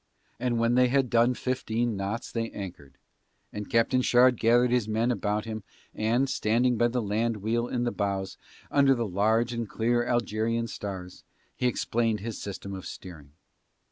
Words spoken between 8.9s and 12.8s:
the large and clear Algerian stars, he explained his system